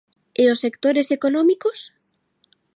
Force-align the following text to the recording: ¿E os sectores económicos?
¿E 0.41 0.43
os 0.53 0.61
sectores 0.65 1.07
económicos? 1.17 1.79